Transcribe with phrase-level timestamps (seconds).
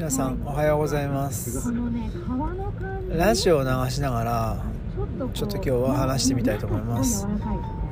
[0.00, 1.70] 皆さんおはようございます。
[3.10, 4.64] ラジオを流しながら
[5.34, 7.26] ちょっと今日は話してみたいと思います。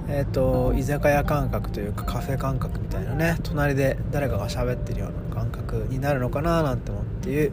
[0.08, 7.52] えっ、ー、と居酒屋感覚というかカフェ感覚みたいなね隣で誰かが喋ってるような感覚になるのかななんて思っていう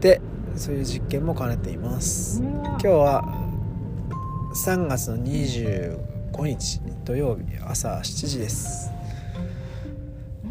[0.00, 0.20] で
[0.56, 2.42] そういう実験も兼ねています。
[2.42, 3.22] 今日は
[4.52, 8.90] 3月の25日土曜日朝7時です。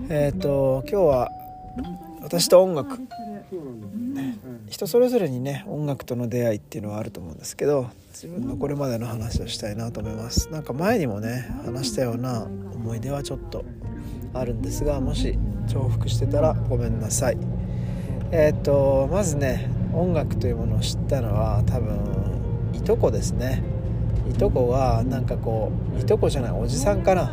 [0.08, 1.32] えっ、ー、と今日は
[2.22, 3.00] 私と音楽、
[4.68, 10.50] 人それぞれにね音楽との出会いっていうのはあると思うんですけど自分のこれまでの話をしたいなと思います。
[10.50, 13.64] なんか前にもね話したような思い出はちょっと
[14.34, 15.38] あるんですがもし
[15.68, 17.38] 重複してたらごめんなさい。
[18.32, 22.00] えっ、ー、とまずね音楽というものを知ったのは多分
[22.74, 23.64] いとこですね。
[24.30, 27.32] いとこがなんかこういとこじゃないおじさんかな。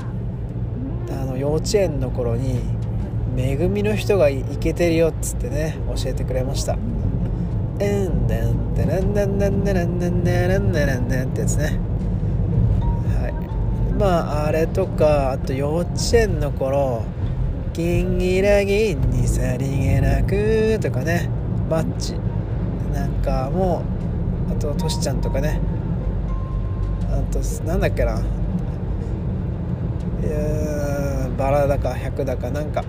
[1.11, 2.61] あの幼稚園の頃に
[3.37, 6.79] 恵みの人がいけてるよっつってね教えてくれました
[7.79, 11.79] 「えんでんでねんでんでんでねんでんでんでんでん」ってやつね
[13.21, 13.35] はい
[13.99, 17.03] まああれとかあと幼稚園の頃
[17.75, 21.29] 「銀ギラ銀にさりげなく」とかね
[21.69, 22.15] マッチ
[22.95, 23.83] なんかも
[24.49, 25.61] うあとトシちゃんとかね
[27.11, 28.15] あとなんだっけない
[30.29, 32.83] やバラだか100だかなんか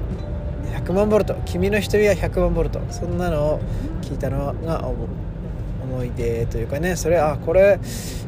[0.74, 1.36] 100万ボルト。
[1.46, 2.80] 君の瞳は100万ボルト。
[2.90, 3.60] そんなのを
[4.02, 6.96] 聞いたのが思い出というかね。
[6.96, 7.80] それあこれ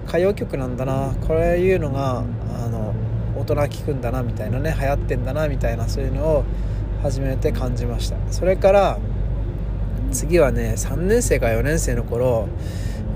[0.08, 1.16] 歌謡曲なんだな。
[1.28, 2.24] これいうのがあ
[2.70, 2.94] の
[3.38, 4.76] 大人聞くんだなみたいなね。
[4.80, 6.44] 流行ってんだなみたいなそういうのを
[7.02, 8.18] 初めて感じました。
[8.32, 9.00] それから
[10.12, 12.48] 次はね3年生か4年生の頃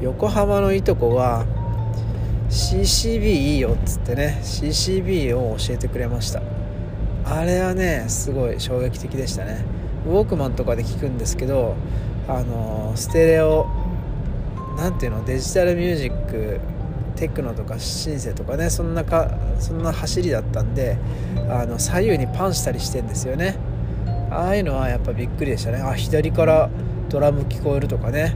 [0.02, 1.46] 横浜のいとこが
[2.50, 6.42] CCB いいよっつってね CCB を教えてくれました。
[7.26, 9.64] あれはねすごい衝撃的でしたね。
[10.06, 11.76] ウォークマンとかで聞くんですけど
[12.28, 13.68] あのステレオ
[14.78, 16.60] なんていうのデジタルミュージック
[17.16, 20.98] テクノとかシンセとかねそんなかそんな走りだったんで
[21.50, 23.58] あの左右にパンしたりしてんですよね。
[24.30, 25.78] ああいうのはやっぱびっくりでしたね。
[25.78, 26.70] あ左から
[27.10, 28.36] ドラム聞こえるとかね。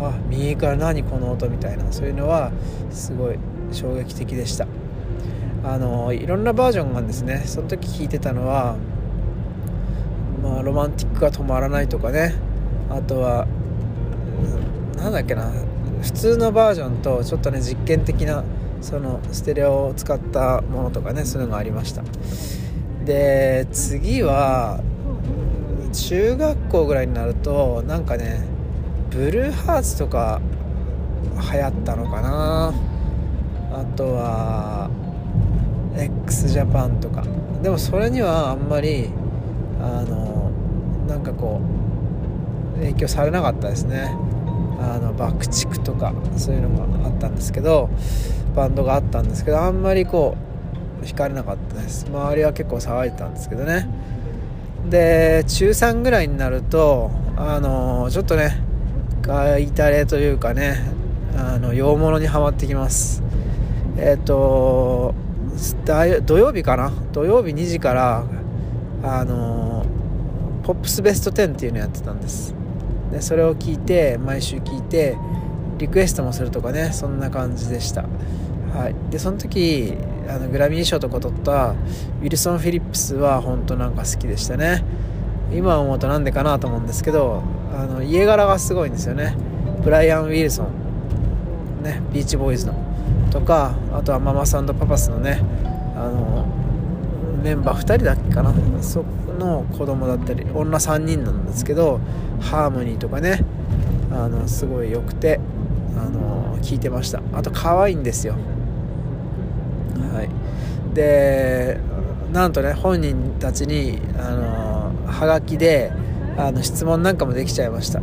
[0.00, 2.50] あ右から何この音みたいなそういうのは
[2.90, 3.38] すごい
[3.72, 4.66] 衝撃的でした。
[5.68, 7.42] あのいろんなバージョンがですね。
[7.44, 8.76] その時聞いてたのは
[10.42, 12.34] まあロマンティックが止まらないとかね。
[12.88, 13.46] あとは
[14.96, 15.50] なんだっけな。
[16.00, 18.44] 普通のバージョンとちょっとね実験的な
[18.80, 22.02] そのステレオを使ったものとかねそういうのがありました。
[23.04, 24.80] で次は
[25.92, 28.40] 中学校ぐらいになるとなんかね
[29.10, 30.40] ブルーハーツとか
[31.52, 32.72] 流行ったのかな。
[33.72, 34.90] あとは
[35.98, 37.24] x ジャパンとか。
[37.62, 39.10] でもそれにはあんまり
[39.80, 40.50] あの
[41.08, 41.60] なんかこ
[42.76, 44.14] う影響されなかったですね。
[44.80, 47.90] あの爆竹とかそういうのがあったんですけど
[48.54, 50.36] バンドがあったんですけどあんまりこ
[51.02, 52.06] う惹かれなかったです。
[52.06, 53.88] 周りは結構騒いでたんですけどね。
[54.88, 58.62] で中3ぐらいになるとあのちょっとね
[59.60, 60.80] イタレというかね
[61.36, 63.22] あの洋物にはまってきます。
[63.96, 65.14] えっ、ー、と
[66.24, 66.92] 土曜日かな？
[67.12, 68.24] 土曜日2時から
[69.02, 69.84] あの
[70.62, 72.54] ポップスベスト10っていうのやってたんです。
[73.10, 75.16] でそれを聞いて毎週聞いて
[75.78, 78.02] リクエストもするとかねそんな感じでした。
[78.72, 79.10] はい。
[79.10, 79.94] でその時
[80.28, 84.84] あのグラミー賞とか取ったウィルソン・フィリップスは本当なんか好きでしたね。
[85.52, 87.42] 今思うとなんでかなと思うんですけど
[87.74, 89.34] あの家柄がすごいんですよね。
[89.82, 91.82] ブライアン・ウィルソン。
[91.82, 92.87] ねビーチボーイズの。
[93.30, 95.40] とかあとはママさんとパパスのね
[95.96, 96.46] あの
[97.42, 98.52] メンバー2人だっけかな。
[98.82, 102.00] そこの子供だったり女3人なんですけど
[102.40, 103.44] ハーモニーとかね
[104.10, 105.38] あのすごい良くて
[105.96, 107.22] あの聞いてました。
[107.32, 108.34] あと可愛いんですよ。
[110.12, 110.94] はい。
[110.94, 111.78] で
[112.32, 115.92] なんとね本人たちにあのはがきで
[116.36, 118.00] あの質問なんかもできちゃいました。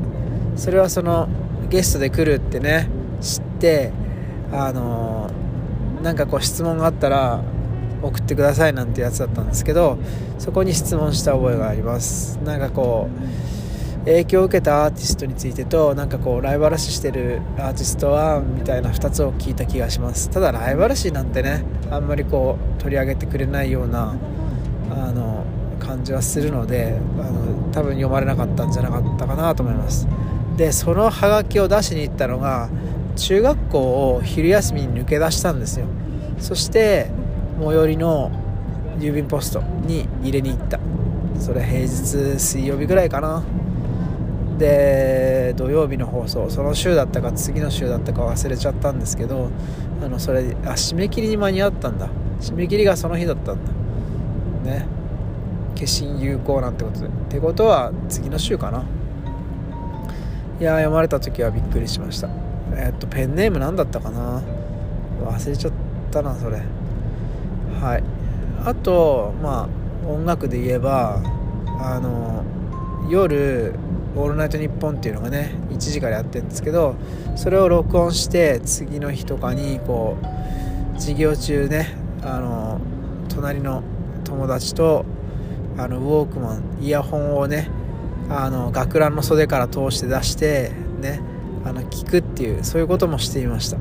[0.56, 1.28] それはその
[1.69, 2.89] ゲストで来るってね
[3.19, 3.92] 知って
[4.56, 5.30] あの
[6.02, 7.42] なんかこう質問があったら
[8.02, 9.98] 送ってくださいなんてやつだったんですけど
[10.38, 12.38] そこに質問した覚えがあります。
[12.44, 20.30] なんかこう影響を受けたアーティストについてとなんかこうライバル視してるアーティストはみたいな2つを聞いた気がします。
[20.30, 24.16] ただライバル視なんてねあんまりこう取り上げてくれないような
[24.92, 25.44] あの
[25.80, 30.07] 感じはするのであの多分読まれなかったんじゃなかったかなと思います。
[30.56, 32.69] でそのハガキを出しに行ったのが
[33.16, 33.80] 中学校
[34.16, 35.86] を昼休みに抜け出したんですよ。
[36.40, 37.10] そして
[37.60, 38.32] 最寄りの
[39.00, 40.80] 郵便ポストに入れに行った。
[41.40, 43.44] それ平日水曜日ぐらいかな。
[44.58, 49.50] で土曜日の放送その週だったか次の週だったか忘れちゃったんですけど
[50.02, 52.10] あのそれあ締め切りに間に合ったんだ。
[52.40, 53.72] 締め切りがその日だったんだ。
[54.64, 54.86] ね。
[55.76, 57.08] 消印有効なんてことで。
[57.08, 58.86] ってことは次の週かな。
[60.60, 62.30] いや読まれた時はびっくりしました。
[62.75, 64.42] えっとペンネーム何だったかな？
[65.25, 65.72] 忘れちゃっ
[66.12, 66.62] たなそれ。
[67.81, 68.04] はい。
[68.66, 69.69] あとま
[70.04, 71.22] あ音楽で言えば
[71.80, 72.44] あの
[73.10, 73.74] 夜
[74.16, 76.95] 「オールナイトニッポン」っていうのがね1時からやってるんですけど
[77.36, 82.80] それを録音して次の日とかにこう授業中ねあの
[83.30, 83.83] 隣の
[84.24, 85.06] 友達と
[85.78, 87.69] あのウォークマンイヤホンをね
[88.30, 90.71] あの学ランの袖から通して出して
[91.01, 91.19] ね
[91.66, 93.78] あの聞くっていうそういうこともしていました。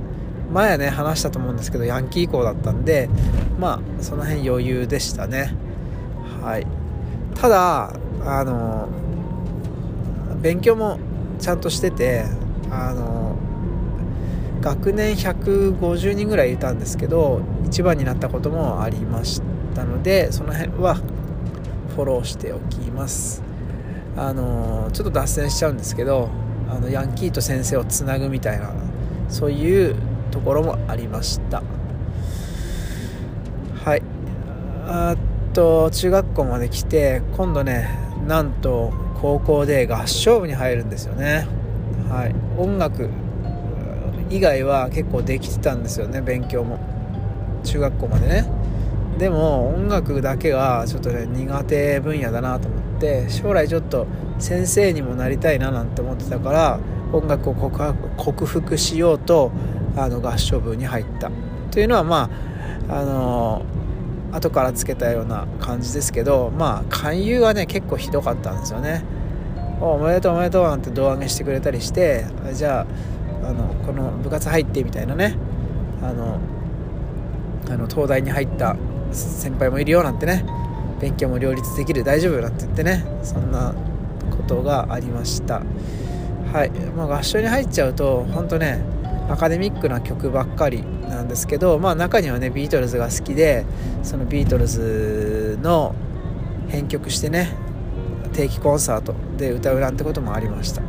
[0.53, 3.09] 前はね話したと思うんですけどヤンキー校だったんで
[3.59, 5.55] まあその辺余裕でしたね。
[6.43, 6.67] はい。
[7.35, 7.93] ただ
[8.25, 8.89] あの
[10.41, 10.99] 勉強も
[11.39, 12.25] ちゃんとしてて
[12.71, 13.37] あの
[14.61, 19.43] 学年150人ぐらいいたんですけど1番になったこともありまし
[19.75, 23.43] たのでその辺はフォローしておきます。
[24.17, 26.31] あのちょっと脱線しちゃうんですけど
[26.75, 28.73] あのヤンキーと先生をつなぐみたいな
[29.29, 29.97] そういう
[30.31, 31.63] ところもありました。
[33.85, 34.03] はい。
[34.87, 35.17] あ
[35.53, 37.89] と中学校まで来て今度ね
[38.27, 41.47] なんと高校で合唱部に入るんですよね。
[42.11, 42.35] はい。
[42.59, 43.09] 音楽
[44.31, 46.79] 以外は結構できてたんですよね勉強も。
[47.63, 48.45] 中学校までね。
[49.19, 54.07] でも音楽だけがちょっとね苦手分野だなと思って将来ちょっと
[54.39, 56.81] 先生にもなりたいななんて思ってたから
[57.13, 59.53] 音楽を克服しようと
[59.97, 61.31] あの合唱部に入った。
[61.71, 62.31] というのはま
[62.89, 63.63] ああの
[64.33, 69.05] 後からつけたような感じですけどまあ勧誘はね結構ひどかったんですよね。
[69.81, 72.87] おめでとうおめでとうなんて胴上げしてくれたりしてじゃ
[73.43, 75.37] ああのこの部活入ってみたいなね。
[76.03, 76.39] あの
[77.71, 78.77] あの東大に入った
[79.11, 80.45] 先輩もいるよなんてね。
[81.05, 83.75] 勉強も両立できる大丈夫なんて言ってねそんな
[84.31, 85.61] ことがありました。
[86.51, 88.83] はい、まあ、合唱に入っちゃうと本当ね
[89.29, 93.67] アカデミックな曲ばっかりなんですけど、まあ、中にはねビートルズが好きで
[94.03, 95.95] そのビートルズの
[96.69, 97.55] 編曲してね
[98.33, 100.81] 定期コンサートで歌うなんてこともありました。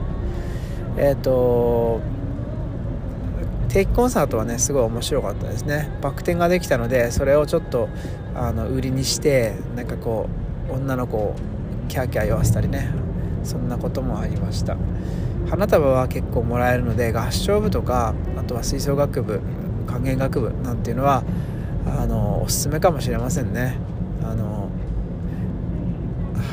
[0.97, 1.99] えっ、ー、と
[3.75, 5.89] 定期コンサートはねすごい面白かったですね。
[6.01, 7.89] バク転ができたのでそれをちょっと
[8.33, 10.29] あの売りにしてなんかこ
[10.69, 11.35] う女の子を
[11.89, 12.89] キャーキャー言わせたりね。
[13.43, 14.77] そんなこともありました。
[15.49, 19.41] 花束は結構もらえるので合唱部とかあとは吹奏楽部
[19.85, 21.25] 管弦楽部なんていうのは
[21.85, 23.75] あのおすすめかもしれませんね。
[24.23, 24.69] あの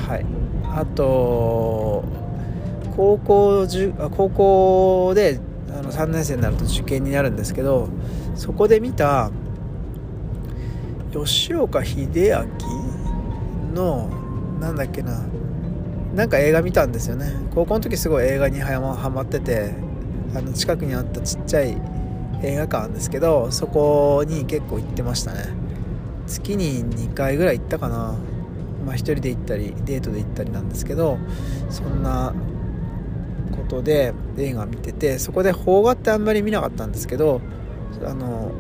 [0.09, 0.27] はい。
[0.75, 2.03] あと
[2.97, 3.65] 高校
[4.11, 5.39] 高校で
[5.93, 7.89] 3年生になると受験になるんですけど
[8.35, 9.31] そこで見た
[11.13, 14.09] 吉岡秀明の
[14.61, 15.23] なんだっけな
[16.15, 17.33] なんか映画見たんですよね。
[17.55, 19.75] 高校の時すごい映画にはまってて
[20.35, 21.77] あの近くにあったちっちゃい
[22.43, 25.47] 映画館ですけどそこに結構行ってましたね。
[26.27, 28.15] 月に2回ぐらい行ったかな。
[28.87, 31.19] まあ1人で行ったりデートで行ったりなんですけど
[31.71, 32.35] そんな
[33.73, 37.41] ことで映画見ててそこで邦画ってあんまり見なかったんですけど
[38.05, 38.53] あの、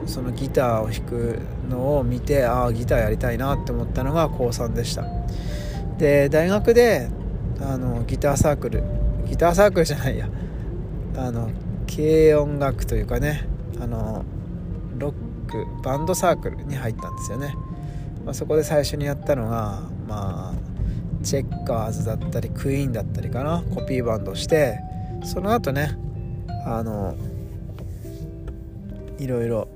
[0.00, 5.04] うん、そのギターを弾くのを見てああギターやりたいなって思ったのが高3でした。
[5.98, 7.10] で大学で
[7.60, 8.84] あのギターサークル
[9.26, 10.28] ギターサークルじゃないや
[11.16, 11.50] あの
[11.88, 13.48] 軽音楽というかね
[13.80, 14.24] あの
[14.96, 15.12] ロッ
[15.50, 17.56] クバンドサークルに入ったんですよね、
[18.24, 20.67] まあ、そこで最初にやったのがまあ
[21.68, 24.80] カーズだったりクイーンだったりかなコピーバンドして
[25.22, 25.96] その後ね
[26.64, 27.14] あの
[29.18, 29.68] いろいろ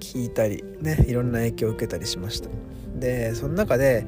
[0.00, 2.48] 聞いたりねいろんな影響を受けたりしました。
[2.96, 4.04] でその中で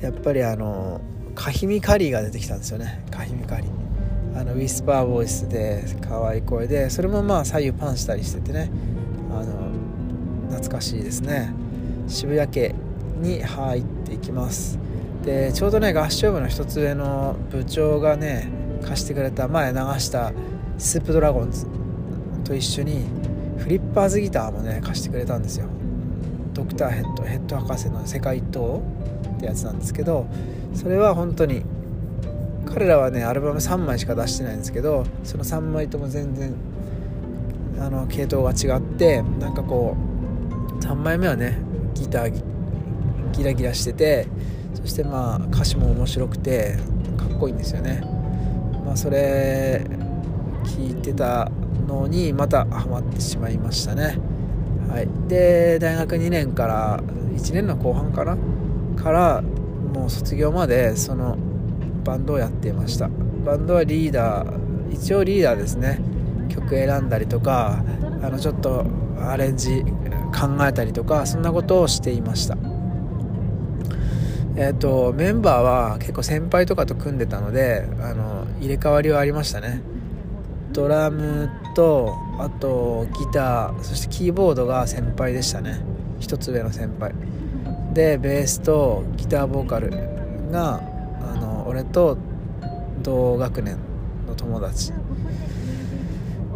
[0.00, 1.00] やっぱりあの
[1.34, 3.04] カヒミカリーが出てきたんですよね。
[3.10, 4.38] カヒミカリー。
[4.38, 8.70] あのウィスパーボイスで可愛い声でそれもまあ左右パンしたりしててね
[9.30, 9.72] あの
[10.48, 11.52] 懐かしいですね。
[12.06, 12.74] 渋谷家
[13.20, 14.78] に入っていきます。
[15.24, 18.48] でちょうどね合唱部の一つ上の部長がね
[18.82, 20.32] 貸してくれた前流した
[20.78, 21.66] スープドラゴンズ
[22.44, 23.04] と一緒に
[23.58, 25.66] フリッパーズギターもね貸してくれたんですよ。
[26.54, 28.82] ドクターヘッドヘッド博士の世界一等
[29.36, 30.26] ってやつなんですけど
[30.74, 31.62] それは本当に
[32.66, 36.54] 彼らはねアルバム3枚しか出してないんですけどその3枚とも全然
[37.78, 39.96] あの系統が違ってなんかこ
[40.80, 41.58] う3枚目はね
[41.94, 42.42] ギター
[43.32, 44.26] ギラギラしてて
[44.74, 46.78] そしてまあ歌詞も面白くて
[47.16, 48.02] かっこいいんですよね。
[48.84, 49.84] まあそれ
[50.64, 51.50] 聞いてた
[51.86, 54.18] のにまたハマってしまいましたね。
[54.88, 55.08] はい。
[55.28, 57.00] で大学2年から
[57.34, 58.36] 1年の後半かな？
[58.96, 61.36] からもう卒業までその
[62.04, 63.08] バンドをやっていました。
[63.44, 66.00] バンドはリーダー一応リーダーですね。
[66.48, 67.82] 曲選んだりとか
[68.22, 68.84] あのちょっと
[69.20, 69.84] アレンジ
[70.32, 72.56] 考えたりとかそんなことをしていました。
[74.56, 79.80] えっ、とメンバーは結構先輩とかと組んでたのであの入れ替わりはありましたね。
[80.72, 85.80] ドラムとあとギターそしてキーボードが先輩でしたね。
[86.18, 87.14] 一つ上の先輩。
[87.92, 89.90] でベースとギターボーカル
[90.50, 90.80] が
[91.20, 92.18] あの俺と
[93.02, 93.78] 同学年
[94.26, 94.92] の友達。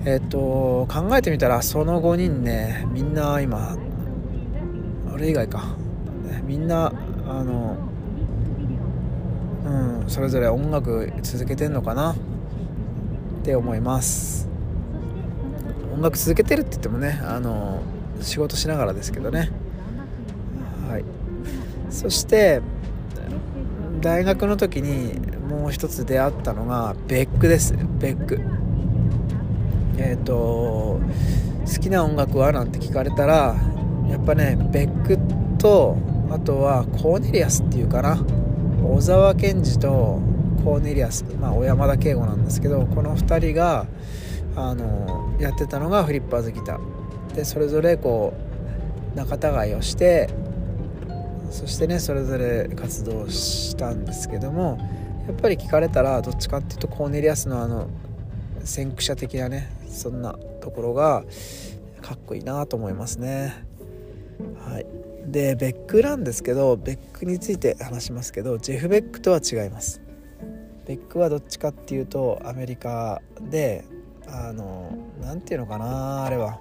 [0.07, 3.77] えっ、と考えてみたらその5人ねみんな今
[5.15, 5.77] 俺以外か、
[6.45, 6.93] みんな
[7.27, 7.77] あの
[9.65, 12.13] うんそれぞれ音楽続けてんのかな？
[12.13, 12.17] っ
[13.43, 14.49] て思います。
[15.95, 17.81] 音楽続けてるって言ってもねあの
[18.21, 19.51] 仕事しながらですけどね。
[20.89, 21.05] はい。
[21.91, 22.61] そして
[24.01, 27.75] 大学の時にもう一つ出会ったのがベックです。
[27.99, 28.41] ベック。
[29.97, 31.01] えっ、ー、と
[31.65, 32.53] 好きな音楽は？
[32.53, 33.57] なんて聞かれたら
[34.11, 35.19] やっぱねベック
[35.59, 35.97] と
[36.31, 38.25] あとはコーネリアスっていうかな。
[38.83, 40.21] 小沢健二と
[40.63, 43.87] コーネリアス、まあ、小山田圭吾なんですけどこの2人が
[44.57, 47.35] あのやってたのがフリッパーズギター。
[47.35, 48.33] でそれぞれこ
[49.15, 50.29] う仲違いをして
[51.51, 54.79] そしてねそれぞれ活動したんですけども
[55.27, 57.89] やっぱり聞かれたらどっちかっていうとコーネリアスのあの
[58.65, 61.25] 先駆者的なねそんなところが
[62.01, 63.55] かっこいいなと思いますね。
[64.69, 64.87] はい。
[65.27, 70.01] でベックなんですけどベックについて話しますけどジェフ・ベックとは違います。
[70.87, 73.85] ベックはどっちかっていうとアメリカで
[74.27, 76.61] あの何て言うのかなあれは。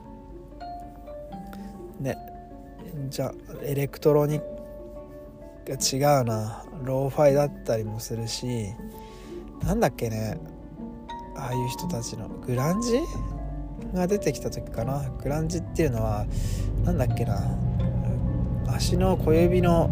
[1.99, 2.17] ね
[3.09, 6.65] じゃエレクトロニックが違うな。
[6.83, 8.67] ローファイだったりもするし
[9.61, 10.37] なんだっけね
[11.37, 12.27] ああいう人たちの。
[12.29, 12.99] グランジ
[13.93, 15.09] が出てきた時かな。
[15.21, 16.25] グランジっていうのは
[16.83, 17.72] 何だっけな。
[18.75, 19.89] 足の小指の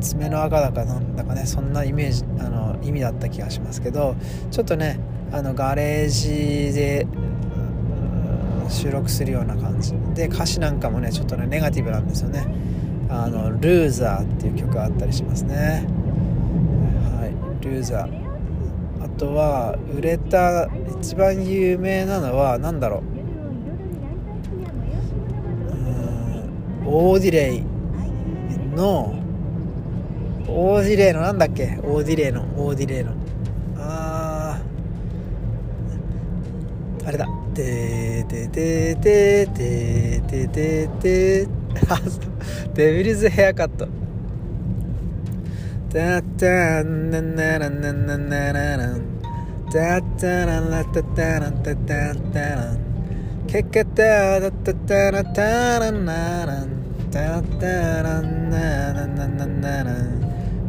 [0.00, 4.14] 爪の赤だかなんだかねそんなイメージあの意味だった気がしますけど
[4.50, 4.98] ちょっとね
[5.32, 7.06] あのガレージで
[8.70, 9.94] 収録するような感じ。
[10.14, 12.46] で歌詞なんかもねちょっとねネガティブなんですよね。
[13.08, 15.86] あの「ルーザー」っていう曲があったりしますね。
[17.18, 17.64] はい。
[17.64, 19.04] Loser。
[19.04, 20.68] あとは売れた
[21.00, 23.17] 一番有名なのは何だろう。
[26.90, 27.62] Odelay
[28.74, 29.14] の
[30.48, 31.78] Odelay のなんだっけ？
[31.82, 33.12] Odelay の Odelay の。
[33.76, 37.08] あー。
[37.08, 37.28] あれだ。
[37.52, 41.46] てててててててて
[42.72, 43.86] デビルズヘアカット。
[45.92, 48.98] タタンナナナナナナナナ。
[49.70, 52.76] タタララタタラタタタラ
[53.48, 56.66] ケケタタタタラタラナラ
[57.10, 59.94] タタラナナナナナナ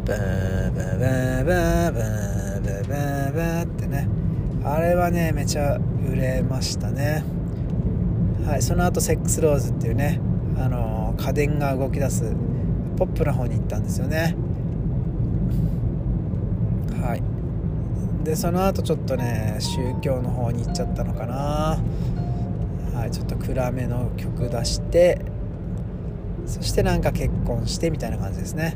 [0.05, 4.07] バーバーバーバーバーバーバーバーってね
[4.63, 5.77] あれはねめちゃ
[6.09, 7.25] 売れましたね
[8.45, 10.21] はいその後セックスローズっていうね
[10.57, 12.33] あの家電が動き出す
[12.95, 14.37] ポップな方に行ったんですよね
[17.01, 17.23] はい
[18.23, 21.77] でその後ちょっとね宗教の方に行っちゃったのかな
[22.99, 25.21] はいちょっと暗めの曲出して
[26.45, 28.75] そしてなんか結婚してみたいな感じですね。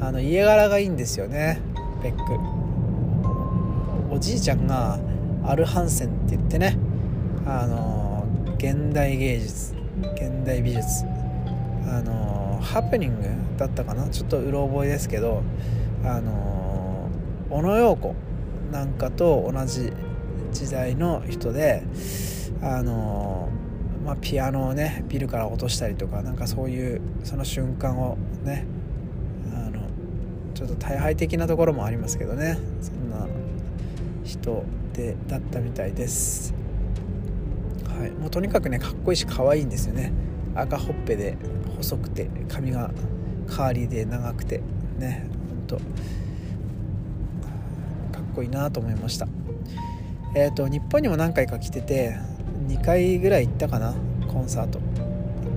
[0.00, 1.60] あの家柄がいいんですよね。
[2.02, 4.14] ベック。
[4.14, 5.00] おじいちゃんが
[5.42, 6.78] アルハンセンって言ってね。
[7.46, 8.26] あの
[8.58, 9.74] 現代芸術
[10.14, 11.04] 現代美術。
[11.90, 14.08] あのハプニングだったかな。
[14.08, 15.42] ちょっとうろ覚えですけど
[16.04, 17.08] あの
[17.50, 18.14] 小野陽子
[18.70, 19.92] なんかと同じ
[20.52, 21.82] 時代の人で
[22.62, 23.48] あの
[24.04, 28.64] まあ、ピアノをねビルから落としたりとかなんかそういうその瞬間をね
[29.52, 29.80] あの
[30.54, 32.58] ちょっと大敗的なところもありますけどね。
[32.80, 33.26] そんな
[34.24, 34.64] 人
[34.94, 36.54] でだったみたいです、
[37.86, 40.12] はい、もうとにかくねかっこいいし可愛いんですよね。
[40.54, 41.36] 赤ほっぺで
[41.76, 42.90] 細くて髪が
[43.46, 44.62] カーリーで長くて
[44.96, 45.76] ねほんと。
[45.76, 45.82] か
[48.20, 49.28] っこいいなと思いました。
[50.34, 52.16] えっ、ー、と日本にも何回か来てて
[52.68, 53.94] 2回ぐらい行ったかな
[54.32, 54.78] コンサート。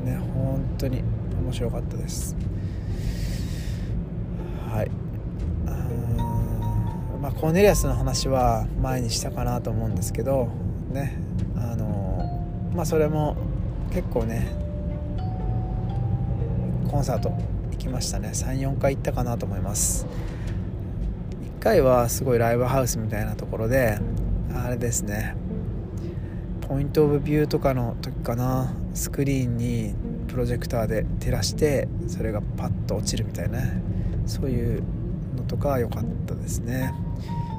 [0.06, 1.04] ね本当に
[1.44, 2.36] 面白かったです。
[4.72, 4.92] はい。
[7.22, 10.50] まあ、コーネリアスの話は前にしたかなと思うんですけど
[10.92, 11.20] ね
[11.56, 13.38] あのまあそれも
[13.94, 14.48] 結構ね
[16.90, 17.30] コンサート
[17.72, 18.30] 行きましたね。
[18.30, 20.08] 34回行ったかなと思います。
[21.60, 24.00] 1回はすごいライブハウスみたいなところで
[24.56, 25.36] あれですね。
[26.72, 28.74] ポイントオブビューとかの時かな。
[28.94, 29.94] スクリーンに
[30.30, 33.60] プロジェクターで照らしてそれがパッと落ちるみたいな。
[34.26, 34.82] そういう
[35.36, 36.94] のとか良かったですね。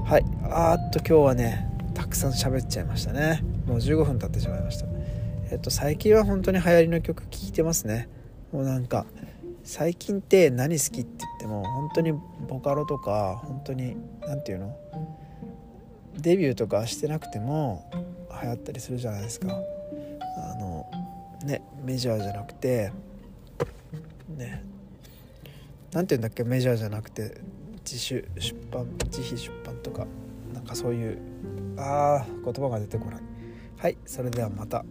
[0.07, 0.25] はい。
[0.45, 3.45] あーっと今日はねたくさん喋っちゃいましたね。
[3.67, 4.87] もう15分経ってしまいました。
[5.51, 8.09] えっと最近は本当に流行りの曲聴いてますね。
[8.51, 9.05] もうなんか
[9.63, 12.15] 最近って何好きって言っても本当に
[12.49, 13.95] ボカロとか本当に
[14.27, 14.77] 何て言うの？
[16.17, 17.91] デビューとかしてなくても
[18.43, 19.57] 流行ったりするじゃないですか。
[20.37, 20.91] あの
[21.45, 22.93] ねメジャーじゃなくて
[24.37, 24.65] ね
[25.93, 27.41] 何て言うんだっけメジャーじゃなくて
[27.85, 30.07] 自主出版自費出版とか
[30.55, 31.19] なんかそういう
[31.77, 33.21] あー言葉が出てこない。
[33.77, 34.85] はいそれではまた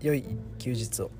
[0.00, 0.24] 良い
[0.58, 1.10] 休日を。